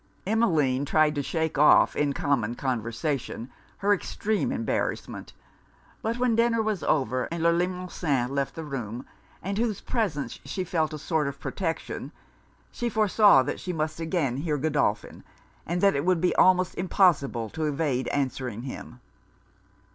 [0.25, 5.31] Emmeline tried to shake off, in common conversation, her extreme embarrassment.
[6.01, 9.05] But when dinner was over, and Le Limosin left the room,
[9.43, 12.11] in whose presence she felt a sort of protection,
[12.71, 15.23] she foresaw that she must again hear Godolphin,
[15.67, 18.99] and that it would be almost impossible to evade answering him.